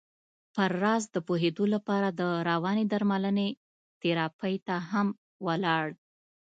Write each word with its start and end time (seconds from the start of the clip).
پر 0.55 0.71
راز 0.83 1.03
د 1.11 1.17
پوهېدو 1.27 1.65
لپاره 1.75 2.07
د 2.19 2.21
روانې 2.49 2.85
درملنې 2.91 3.47
تراپۍ 4.01 4.55
ته 4.67 4.75
هم 4.91 5.07
ولاړ. 5.45 5.85